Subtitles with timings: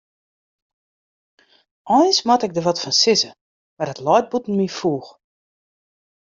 [1.97, 3.31] Eins moat ik der wat fan sizze,
[3.77, 5.09] mar it leit bûten myn foech.